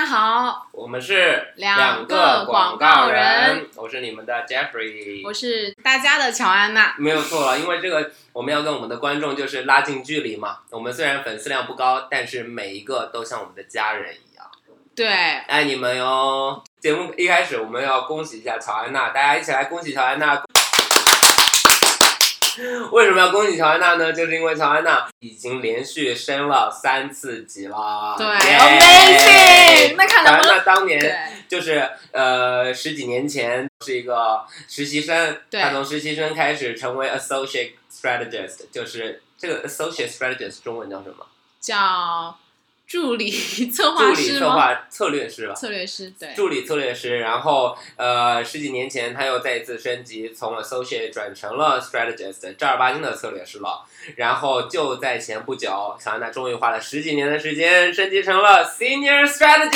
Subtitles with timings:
[0.00, 6.94] 家好，我们是两个广告人，我是你们的 Jeffrey，我是大家的乔安娜。
[6.96, 10.60] 没有错了，因为这个我们要跟我们的观众就是拉近距离嘛。
[10.70, 14.46] 我们虽然粉丝量不高，但是每一个都像我们的家人一样。
[14.96, 16.62] 对，爱你们哟！
[16.80, 20.42] 节目一开始我们要恭喜一下乔安娜，大家一起来恭喜乔安娜。
[22.92, 24.12] 为什么要恭喜乔安娜呢？
[24.12, 28.14] 就是因为乔安娜已经连续升了三次级了。
[28.18, 29.94] 对，Amazing！
[29.96, 41.26] 那看乔安娜当年就是呃十几年前是一个实习生，她从实习生开始成为 Associate Strategist，就是这个 Associate Strategist 中文叫什么？
[41.60, 42.36] 叫。
[42.90, 43.30] 助理
[43.70, 45.54] 策划师助理策划策略师吧。
[45.54, 46.34] 策略师对。
[46.34, 53.86] 助理策略师，然后呃十几年前他又再一次升级，从 associate 转成了 strategist，正儿八经的策略师了。
[54.16, 59.70] 然后就在前不久，小安娜终于花了十几年的时间升级成了 senior strategist。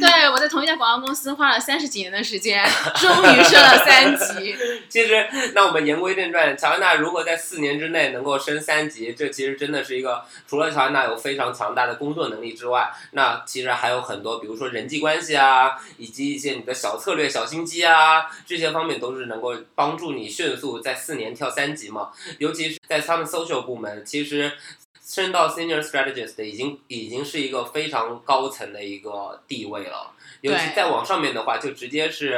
[0.00, 4.56] 对，我在同一家广告公司花了三十几年的时间，终于升了三级。
[4.90, 11.03] 其实，那我们言归正传，乔安娜如果在四年之内能够升三级，这其实真的是一个除了乔安娜。
[11.04, 22.10] 有非常强大的工作能力之外，那其实还有很多，比如说人际关系啊，以及一些你的小策略、小心机啊，这些方面都是能够帮助你迅速在四年跳三级嘛。
[22.38, 24.52] 尤其是在他们 social 部门，其实
[25.04, 30.12] 升到 senior strategist 已经已经是一个非常高层的一个地位了。
[30.40, 32.34] 尤其再往上面的话，就直接是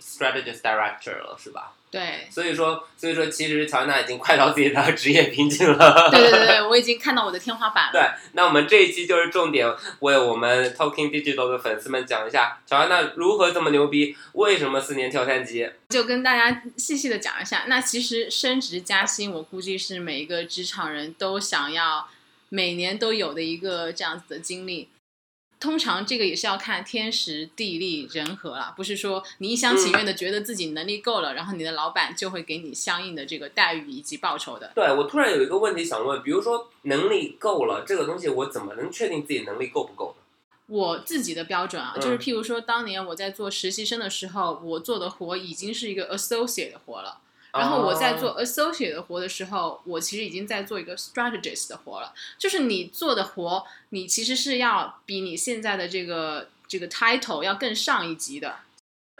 [0.00, 1.72] strategist director 了，是吧？
[1.92, 6.10] 对，所以说，所以说，其实乔安娜已经快到自己的 职业瓶颈了。
[6.10, 7.92] 对对对，我已经看到我的天花板了。
[7.92, 8.00] 对，
[8.32, 15.70] 那我们这一期就是重点为我们 Talking Digital 的粉丝们讲一下乔安娜如何这么牛逼，为什么四年跳三级。
[15.90, 22.08] 就跟大家细细的讲一下，那其实升职加薪，我估计是每一个职场人都想要
[22.48, 24.88] 每年都有的一个这样子的经历。
[25.62, 34.72] 通常这个也是要看天时地利人和了，不是说你一厢情愿的觉得自己能力够了，然后你的老板就会给你相应的这个待遇以及报酬的。
[34.74, 40.22] 对我突然有一个问题想问，比如说能力够了这个东西，我怎么能确定自己能力够不够呢？
[40.66, 47.18] 我自己的标准啊，就是譬如说当年我在做实习生的时候，我做的活已经是一个 associate 的活了。
[47.52, 52.14] 然后我在做 associate 的活的时候，我其实已经在做一个 strategist 的活了。
[52.38, 58.56] 就是你做的活，你其实是要比你现在的这个这个 title 要更上一级的。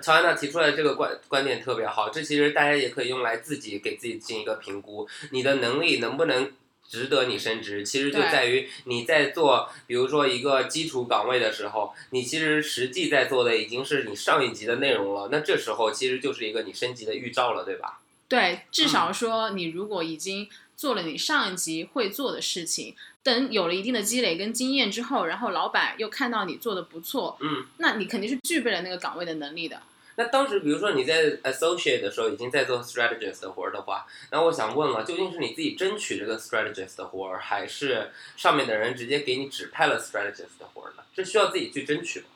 [0.02, 6.50] 乔安娜提出来的这个观观点特别好，这其实大家也可以用来自己给自己进行一个评估，你的能力能不能
[6.88, 18.00] 值得你升职，其实就在于你在做，比如说一个基础岗位的时候，你其实实际在做的已经是你上一级的内容了，那这时候其实就是一个你升级的预兆了，对吧？
[18.32, 29.82] 对，至少说你如果已经做了你上一级会做的事情，等有了一定的积累跟经验之后，然后老板又看到你做的不错，嗯，那你肯定是具备了那个岗位的能力的。
[30.16, 41.02] 那当时比如说你在 associate 的时候已经在做 strategist 的活儿的话，那我想问了，究竟是你自己争取这个 strategist 的活儿，还是上面的人直接给你指派了 strategist 的活儿呢？
[41.14, 42.26] 这需要自己去争取吗？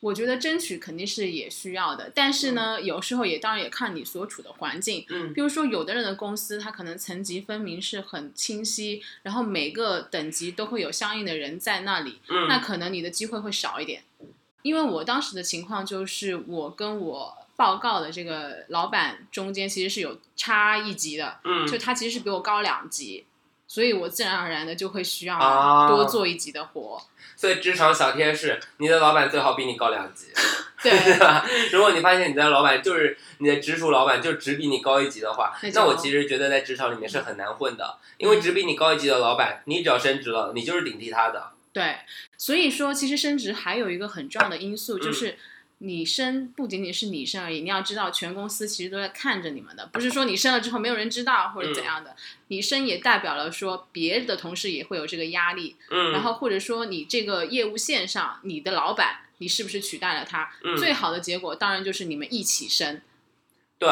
[0.00, 5.04] 我觉得争取肯定是也需要的，但是呢，有时候也当然也看你所处的环境。
[5.10, 14.02] 嗯，比如说有的人的公司，他可能层级分明是很清晰，然后每个等级都会有相应的人在那里，嗯，那可能你的机会会少一点。
[14.62, 23.24] 因为我当时的情况就是，我跟我报告的这个老板中间其实是有差一级的，嗯，就他其实是比我高两级。
[23.70, 27.00] 所以我自然而然的就会需要多做一级的活。
[27.36, 30.26] 所以职场小贴士，你的老板最好比你高两级，
[30.82, 31.46] 对吧？
[31.70, 41.52] 如果你发现你的老板就是你的直属老板，就只比你高一级的话，那我其实觉得在职场里面是很难混的，因为只比你高一级的老板，你只要升职了，你就是顶替他的。
[41.72, 41.98] 对，
[42.36, 45.38] 所以说其实升职还有一个很重要的因素就是。
[45.82, 52.14] 你升不仅仅是你升而已，你要知道全公司其实都在看着你们的，不是说你升了之后没有人知道或者怎样的。
[52.48, 60.52] 你升也代表了说别的同事也会有这个压力，嗯，然后或者说你这个业务线上你的老板你是不是取代了他？
[60.78, 63.00] 最好的结果当然就是你们一起升。
[63.78, 63.88] 对，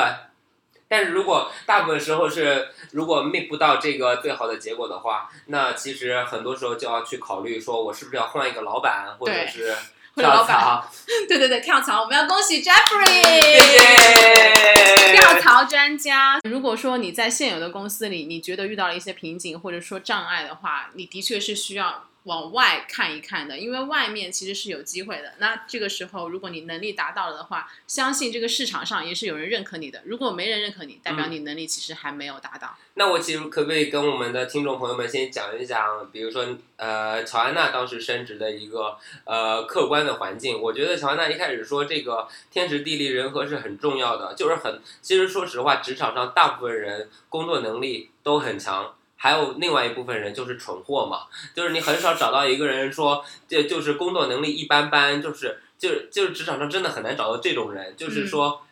[0.89, 9.75] 但是如果大部分时候是如果 make 不到这个最好的结果的话，那其实很多时候就要去考虑说我是不是要换一个老板，或者是。
[10.19, 10.85] 跳槽，
[11.29, 12.03] 对对对，跳槽！
[12.03, 16.39] 我们要恭喜 Jeffrey，谢谢跳槽专家。
[16.49, 25.33] 如果说你在现有的公司里，你觉得遇到了一些瓶颈或者说障碍的话，你的确是需要往外看一看的，因为外面其实是有机会的。
[25.39, 30.03] 那这个时候，如果你能力达到了的话，相信这个市场上也是有人认可你的。
[30.05, 32.77] 如果没人认可你，代表你能力其实还没有达到。
[32.95, 36.47] 那我其实可不可以跟我们的听众朋友们先讲一讲，比如说
[36.77, 40.61] 呃，乔安娜当时升职的一个呃客观的环境。
[40.61, 48.95] 我觉得乔安娜一开始说这个天时地利人和是很重要的，就是很其实说实话，职场上大部分人工作能力都很强。
[49.21, 58.63] 还有另外一部分人就是蠢货嘛，就是你很少找到一个人说，就就是工作能力一般般，就是就是就是职场上真的很难找到这种人，就是说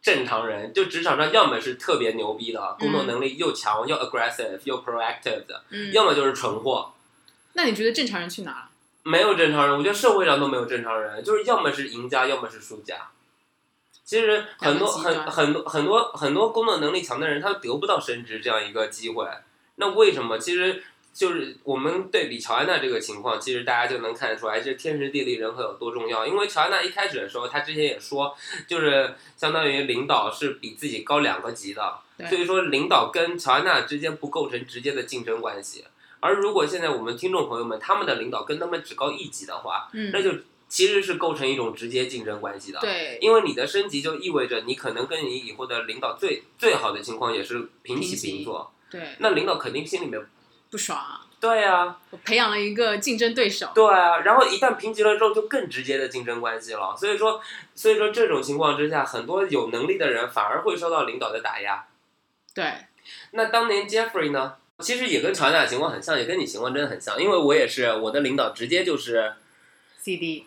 [0.00, 6.92] 正常人，就职场上要么是特别牛逼的，工作能力又强又 aggressive 又 proactive 的，要么就是蠢货。
[7.54, 8.68] 那你觉得正常人去哪了？
[9.02, 13.08] 没有正常人，我觉得社会上都没有正常人，就是要么是赢家，要么是输家。
[14.04, 19.26] 其实很多很很多很多很多工作能力强的人，他得不到升职这样一个机会。
[19.82, 20.38] 那为什么？
[20.38, 20.80] 其实
[21.12, 26.24] 就是我们对比乔安娜这个情况，其实大家就能看得出来，这天时地利人和有多重要。
[26.24, 28.32] 因为乔安娜一开始的时候，她之前也说，
[28.68, 31.98] 就是相当于领导是比自己高两个级的，
[32.28, 35.84] 所以说领导跟乔安娜之间不构成直接的竞争关系。
[36.20, 40.30] 而如果现在我们听众朋友们他们的领导跟他们只高一级的话，那就
[40.68, 42.78] 其实是构成一种直接竞争关系的。
[42.80, 48.72] 对，因为你的升级就意味着你可能跟你以后的领导最最好的情况也是平起平坐。
[48.92, 50.20] 对，那领导肯定心里面
[50.70, 51.26] 不爽啊。
[51.40, 53.68] 对啊，我培养了一个竞争对手。
[53.74, 56.94] 对啊，然后一旦评级了之后，就更直接的竞争关系了。
[56.96, 57.40] 所以说，
[57.74, 61.84] 所以说这种情况之下，很多有能力的人反而会受到领导的打压。
[62.54, 62.72] 对，
[63.32, 67.20] 那当年 Jeffrey 呢，其实也跟乔安娜情况很像，也跟你情况真的很像。
[67.20, 69.32] 因为我也是，我的领导直接就是
[69.98, 70.46] CD，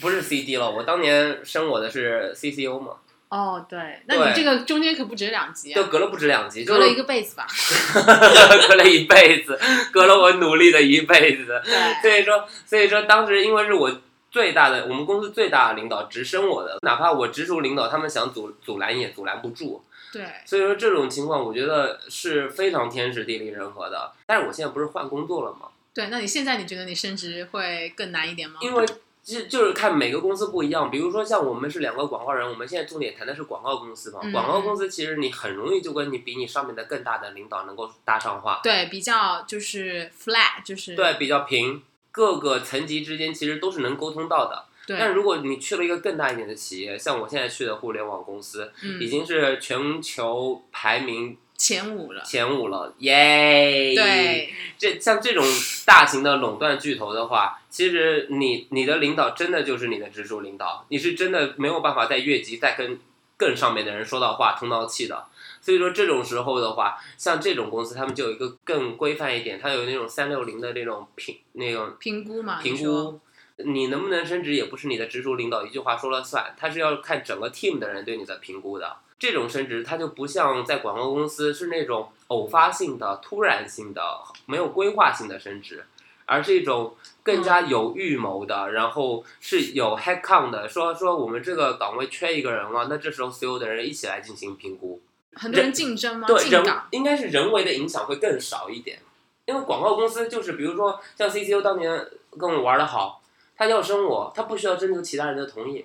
[0.00, 0.70] 不是 CD 了。
[0.70, 2.98] 我当年升我的是 CCO 嘛。
[3.30, 7.46] 哦，对，那你这个中间可不止两级啊，就隔了不止两级，隔了一个辈子吧，
[8.66, 9.56] 隔了一辈子，
[9.92, 11.62] 隔了我努力的一辈子。
[11.64, 14.00] 对，所以说，所以说当时因为是我
[14.32, 19.80] 最大的，我们公司最大的领导直升我的，哪怕我直属领导他们想阻阻拦也阻拦不住。
[20.12, 24.10] 对，所以说这种情况我觉得是非常天时地利人和的。
[24.26, 25.68] 但是我现在不是换工作了吗？
[25.94, 28.58] 对，那你现在你觉得你升职会更难一点吗？
[28.60, 28.84] 因为。
[29.30, 34.20] 就就是看每个公司不一样，比如说像我们是两个广告人，我们现在重点谈的是广告公司嘛。
[34.32, 38.60] 广告公司其实你很容易就跟你比你上面的更大的领导能够搭上话。
[38.62, 44.64] 对，比较就是 flat，就是对比较平，各个层级之间其实都是能沟通到的。
[44.88, 51.36] 但如果你去了一个更大一点的企业，像我现在去的互联网公司，已经是全球排名。
[51.60, 53.94] 前五了，前五了，耶！
[53.94, 55.44] 对，这像这种
[55.84, 62.98] 大型的垄断巨头的话，其实你你的领导真的就是你的直属领导，你是真的没有办法在越级再跟
[63.36, 65.26] 更上面的人说到话通到气的。
[65.60, 73.20] 所以说这种时候的话，像这种公司，他们就有一个更规范一点，它有那种三六零的那种评那种评估嘛，评估
[73.58, 78.96] 你能不能升职也不是你的直属领导一句话说了算，他是要看整个 team 的人对你的评估的。
[79.20, 84.02] 这种升职，它就不像在广告公司是那种偶发性的、突然性的、
[84.46, 85.84] 没有规划性的升职，
[86.24, 90.66] 而是一种更加有预谋的，然后是有 head count 的。
[90.66, 95.00] 说说我们这个岗位缺一个人了，那这时候所有的人一起来进行评估。
[95.34, 96.26] 很多人竞争吗？
[96.26, 98.98] 对，人应该是人为的影响会更少一点。
[99.44, 102.08] 因为广告公司就是，比如说像 CCO 当年
[102.38, 103.20] 跟我玩的好，
[103.56, 105.84] 他要升我，他不需要征求其他人的同意。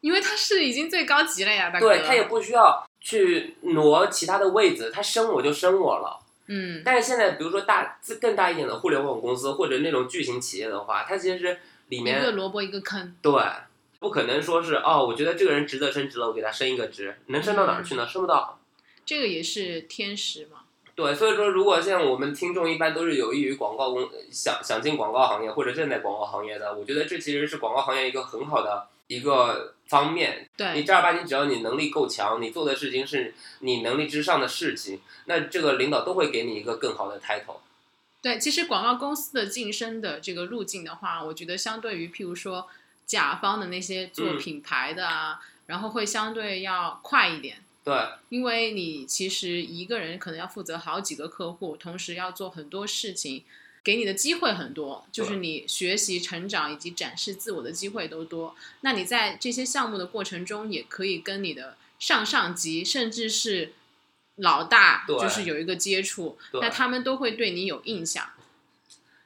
[0.00, 1.88] 因为他是已经最高级了呀，大哥。
[1.88, 6.18] 对他也不需要去挪其他的位子，他升我就升我了。
[6.46, 6.82] 嗯。
[6.84, 11.58] 但是现在，比如说大更大一点的互联网公司或者那种巨型企业的话，它其实
[11.88, 13.14] 里面一个萝卜一个坑。
[13.20, 13.32] 对，
[13.98, 18.06] 不可能说是哦，我觉得这个人值得升职了，我给他升一个职，能升到哪儿去呢？
[18.06, 18.58] 升不到。
[19.04, 20.60] 这个也是天时嘛。
[20.94, 28.88] 对，所以说，如果像我们听众一般都是有益于广告公想想进广告行业或者正在广告行业的，我觉得这其实是广告行业一个很好的。
[29.10, 37.56] 一个方面，对你正儿八经，只要你能力够强，你做的事情是你能力之上的事情，那这个领导都会给你一个更好的 title。
[38.22, 42.68] 对，其实广告公司的晋升的这个路径的话，我觉得相对于譬如说
[43.04, 47.56] 甲方的那些做品牌的啊，然后会相对要快一点。
[47.82, 47.92] 对，
[48.28, 53.42] 因为你其实一个人可能要负责好几个客户，同时要做很多事情。
[53.82, 58.54] 给你的机会很多，就是你学习、成长以及展示自我的机会都多。
[58.82, 63.72] 那你在这些项目的过程中，也可以跟你的上上级，甚至是
[64.36, 66.38] 老大，就是有一个接触。
[66.60, 68.26] 那他们都会对你有印象。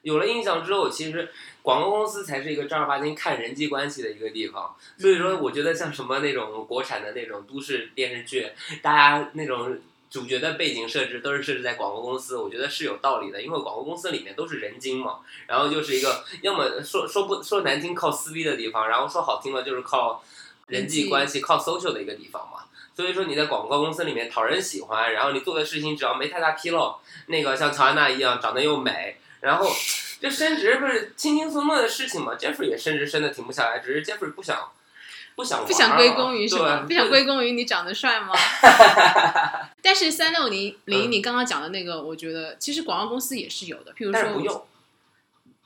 [0.01, 1.31] 有了印象之后，其实
[1.61, 4.75] 广告公司才是一个正儿八经看人际关系的一个地方。
[4.97, 8.49] 所以说，我觉得像什么那种国产的那种都市电视剧，
[8.81, 9.79] 大家那种。
[10.09, 20.23] 主角的背景设置都是设置在广告公司，我觉得是有道理的，因为广告公司里面都是人精嘛，然后就是一个要么说说不说难听靠撕逼的地方，然后说好听了就是靠
[20.67, 22.63] 人际关系、靠 social 的一个地方嘛。
[22.95, 26.97] 所以说你在广告公司里面讨人喜欢，然后你做的事情只要没太大纰漏，
[27.27, 29.69] 那个像乔安娜一样长得又美，然后
[30.21, 34.71] 这升职不是轻轻松松的事情嘛？Jeffrey 也升职升的停不下来，只是 Jeffrey 不想
[35.35, 36.85] 不想玩不想归功于什么？
[36.87, 38.33] 不想归功于你长得帅吗？
[39.81, 44.65] 但是三六零零，你刚刚讲的那个，我觉得其实广告公司也是有的，譬如说不用，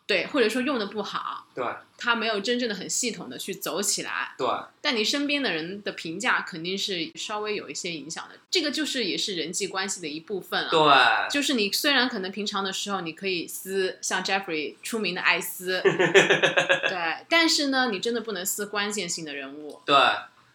[0.09, 1.63] 对，或者说用的不好，对。
[2.01, 4.33] 他没有真正的很系统的去走起来。
[4.37, 4.47] 对。
[4.81, 10.69] 但你身边的人的评价肯定是稍微有一些影响的，这个就是也是人际关系的一部分了。
[10.71, 19.95] 对，就是你虽然可能平常的时候你可以撕，像 Jeffrey 出名的爱撕， 对，但是呢，你真的不能撕关键性的人物，对，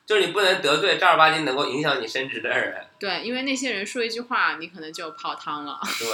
[0.06, 6.08] 就是你不能得罪正儿八经能够影响你升职的人，对，因为那些人说一句话，你可能就泡汤了，对，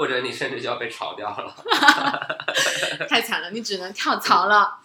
[0.00, 1.54] 或者你甚至就要被炒掉了
[3.06, 4.78] 太惨了，你只能跳槽了。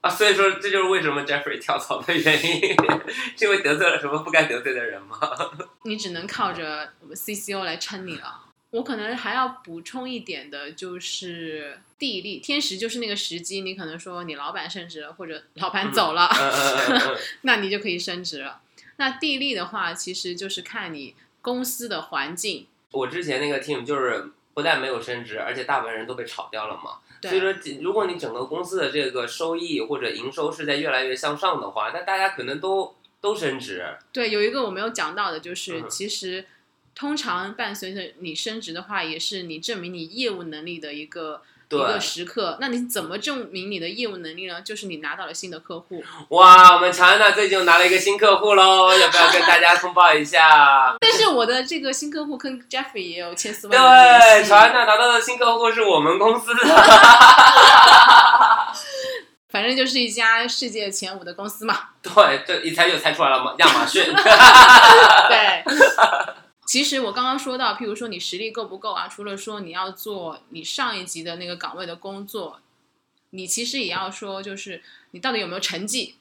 [0.00, 0.08] 啊！
[0.08, 2.60] 所以说，这就是为什么 Jeffrey 跳槽的原因，
[3.36, 5.18] 是因为得罪了什么不该得罪的人吗？
[5.82, 8.42] 你只能靠着我们 CCO 来撑你了。
[8.70, 13.62] 我可能还要补充一点的，就是地利天时，就是那个时机。
[13.62, 16.30] 你可能说你老板升职了，或者老板走了，
[17.42, 18.60] 那你就可以升职了。
[18.98, 22.68] 那地利的话，其实就是看你公司的环境。
[22.92, 26.98] 我之前那个 team 就是不但没有升职，而且大部分人都被炒掉了嘛。
[27.22, 33.84] 所以说，如果你整个公司的这个收益或者营收是在越来越向上的话，那大家可能都都升职。
[34.12, 36.46] 对，有一个我没有讲到的，就是嗯其实
[36.94, 41.42] 通常伴随着你升职的话，也是你证明你业务能力的一个。
[41.78, 44.60] 一个时刻，那你怎么证明你的业务能力呢？
[44.62, 50.96] 就是你拿到了新的客户，哇，我们乔安娜最近又拿了一个新客户喽，要不要跟大家通报一下？
[51.00, 56.60] 但是我的这个新客户跟 Jeffrey 也有千丝万缕对，乔安娜拿到的新客户是我们公司的。
[59.50, 61.76] 反正就是一家世界前五的公司嘛。
[62.02, 64.04] 对，这一猜就猜出来了嘛，亚马逊。
[64.04, 65.64] 对，
[66.70, 69.08] 其实我刚刚说到，譬如说你实力够不够啊？
[69.08, 72.60] 除了说你要做你上一级的那个岗位的工作，
[73.30, 76.14] 你其实也要说，就是你到底有没有成绩？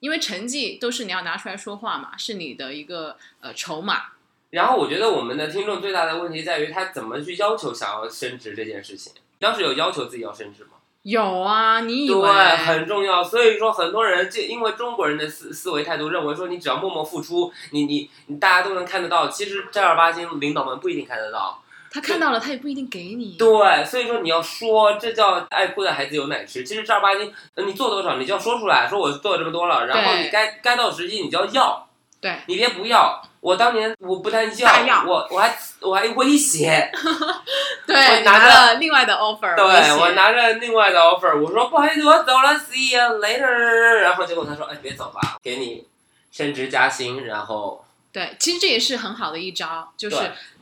[0.00, 4.08] 因为成绩都是你要拿出来说话嘛，是你的一个呃筹码。
[4.50, 9.14] 然后我觉得我们的听众最大的问题在于他怎么去要求想要升职这件事情。
[9.38, 10.72] 当时有要求自己要升职吗？
[11.08, 13.22] 有啊，你以为对，很重要。
[13.22, 19.28] 所以说，很多人就因为中国人的思思维态度，认为说你只要默默付出，你你你大家都能看得到。
[19.28, 21.62] 其实正儿八经领导们不一定看得到。
[21.92, 23.36] 他看到了，他也不一定给你。
[23.38, 26.64] 对，所以说你要说，这叫爱哭的孩子有奶吃。
[26.64, 31.85] 其实正儿八经，呃你做多少，你就要说出来，说我做了这么多了，然后你该该到时机你就要要，
[32.26, 33.22] 对你别不要。
[33.40, 36.90] 我当年我不但大要我我还我还威胁，
[37.86, 44.00] 对，我你拿了另外的 offer，对我拿着另外的 offer，我说不好意思，我走了，see you later。
[44.00, 45.86] 然后结果他说，哎，别走吧，给你
[46.32, 50.16] 升职加薪，然后对，其实这也是很好的一招，就是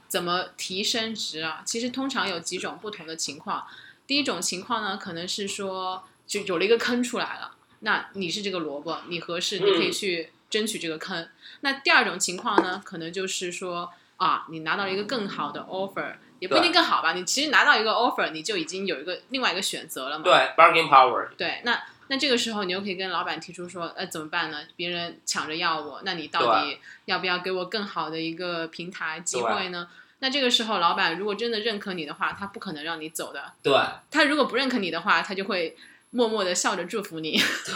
[0.07, 1.63] 怎么提升职啊。
[1.65, 3.65] 其实通常有几种不同的情况。
[4.07, 11.27] 第一种情况呢，可能是说就有了一个坑出来了，那你是这个萝卜，你合适，嗯你可以去争取这个坑。
[11.65, 20.25] 那第二种情况呢，可能就是说啊，你拿到了一个更好的 offer，也不一定更好吧，你其实拿到一个 offer，你就已经有一个另外一个选择了嘛。
[20.25, 24.59] 对 bargain power，对，那那这个时候你又可以跟老板提出说，呃，怎么办呢？
[24.77, 29.89] 别人抢着要我，那你到底要不要给我更好的一个平台机会呢？
[30.19, 33.53] 那这个时候，老板如果真的认可你的话，他不可能让你走的。
[33.63, 33.75] 对
[34.11, 35.77] 他如果不认可你的话，他就会
[36.15, 37.37] 默默的笑着祝福你。
[37.67, 37.75] 对。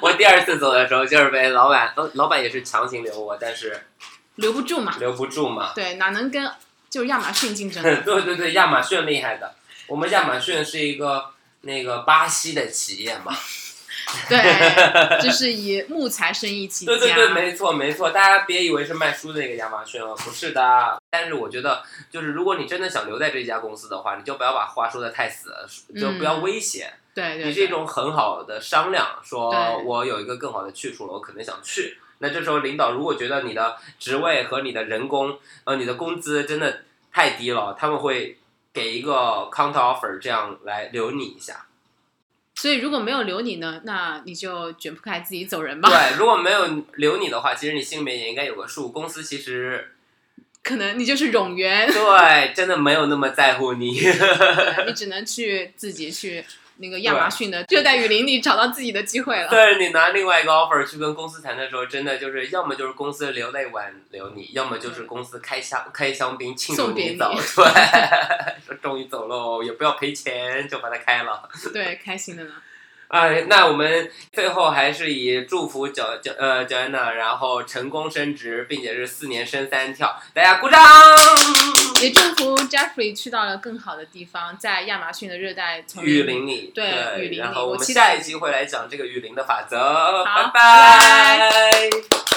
[0.00, 3.78] 我第二次走的时候，就是被老板，老老板也是强行留我，但是
[4.36, 4.96] 留不住嘛。
[4.98, 5.72] 留不住嘛。
[5.74, 6.50] 对，哪能跟
[6.88, 7.82] 就是亚马逊竞争？
[8.02, 9.54] 对对对，亚马逊厉害的，
[9.86, 11.26] 我们亚马逊是一个
[11.60, 13.36] 那个巴西的企业嘛。
[14.28, 16.92] 对，就是以木材生意起家。
[16.96, 20.96] 对对对，没错没错，大家别以为是卖书的那个亚马逊哦，不是的。
[21.16, 25.54] 但是我觉得，就是如果你真的想留在这家公司的话，你就不要把话说的太死，
[25.94, 31.98] 就不要威胁，对对，你是一种很好的商量，说我有一个更好的去处了，我可能想去。
[32.18, 38.38] 那这时候领导如果觉得你的职位和你的人工，呃，你的工资真的太低了，他们会
[38.72, 41.66] 给一个 counter offer，这样来留你一下。
[42.56, 45.88] 所以如果没有留你呢，那你就卷铺盖自己走人吧。
[45.88, 49.93] 对，如果没有留你的话，其实你心里面也应该有个数，公司其实
[50.64, 54.00] 可能你就是冗员，对真的没有那么在乎你。
[54.00, 56.42] 对 你只能去自己去
[56.78, 59.48] 那个亚马逊的热带雨林里找到自己的机会了。
[59.48, 67.30] 对你拿另外一个 offer 去跟公司谈的时候，真的就是要么就是公司流泪挽留你，要么就是公司开香开香槟庆祝你走。
[67.36, 71.46] 对，说终于走喽，也不要赔钱，就把它开了。
[71.72, 72.54] 对，开心的呢。
[73.14, 80.82] 哎，那我们最后还是以祝福脚脚呃脚安娜，然后成功升职，并且是四年升三跳，大家鼓掌。
[82.02, 86.86] 也祝福 Jeffrey 去到了更好的地方，在亚马逊的热带丛雨林里，对
[87.18, 89.78] 雨林里然后我们下一期会来讲这个雨林的法则，
[90.24, 92.33] 好拜拜。